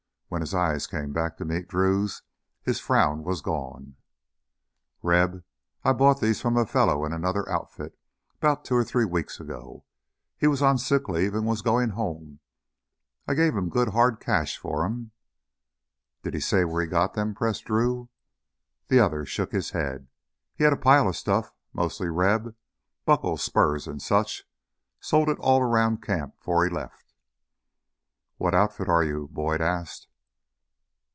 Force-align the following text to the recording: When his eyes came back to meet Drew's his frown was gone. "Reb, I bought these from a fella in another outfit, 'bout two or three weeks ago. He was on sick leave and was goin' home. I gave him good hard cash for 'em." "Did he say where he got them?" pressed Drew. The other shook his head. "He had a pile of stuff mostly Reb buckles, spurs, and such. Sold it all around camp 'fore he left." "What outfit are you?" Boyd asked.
When 0.31 0.39
his 0.39 0.53
eyes 0.53 0.87
came 0.87 1.11
back 1.11 1.35
to 1.37 1.45
meet 1.45 1.67
Drew's 1.67 2.21
his 2.61 2.79
frown 2.79 3.25
was 3.25 3.41
gone. 3.41 3.97
"Reb, 5.03 5.43
I 5.83 5.91
bought 5.91 6.21
these 6.21 6.39
from 6.39 6.55
a 6.55 6.65
fella 6.65 7.05
in 7.05 7.11
another 7.11 7.45
outfit, 7.49 7.99
'bout 8.39 8.63
two 8.63 8.75
or 8.77 8.85
three 8.85 9.03
weeks 9.03 9.41
ago. 9.41 9.83
He 10.37 10.47
was 10.47 10.61
on 10.61 10.77
sick 10.77 11.09
leave 11.09 11.35
and 11.35 11.45
was 11.45 11.61
goin' 11.61 11.89
home. 11.89 12.39
I 13.27 13.33
gave 13.33 13.57
him 13.57 13.67
good 13.67 13.89
hard 13.89 14.21
cash 14.21 14.57
for 14.57 14.85
'em." 14.85 15.11
"Did 16.23 16.33
he 16.33 16.39
say 16.39 16.63
where 16.63 16.81
he 16.81 16.87
got 16.87 17.13
them?" 17.13 17.35
pressed 17.35 17.65
Drew. 17.65 18.07
The 18.87 18.99
other 19.01 19.25
shook 19.25 19.51
his 19.51 19.71
head. 19.71 20.07
"He 20.55 20.63
had 20.63 20.71
a 20.71 20.77
pile 20.77 21.09
of 21.09 21.17
stuff 21.17 21.51
mostly 21.73 22.07
Reb 22.07 22.55
buckles, 23.05 23.43
spurs, 23.43 23.85
and 23.85 24.01
such. 24.01 24.45
Sold 25.01 25.27
it 25.27 25.39
all 25.39 25.59
around 25.61 26.01
camp 26.01 26.35
'fore 26.39 26.63
he 26.63 26.69
left." 26.73 27.13
"What 28.37 28.55
outfit 28.55 28.87
are 28.87 29.03
you?" 29.03 29.27
Boyd 29.33 29.59
asked. 29.59 30.07